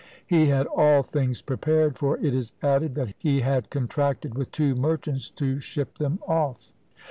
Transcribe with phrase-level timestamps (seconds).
[0.25, 4.73] He had all things prepared; for it is added that he had contracted with two
[4.73, 6.73] merchants to ship them off.